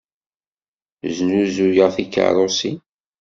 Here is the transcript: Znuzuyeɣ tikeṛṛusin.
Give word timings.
Znuzuyeɣ 1.15 1.89
tikeṛṛusin. 1.95 2.77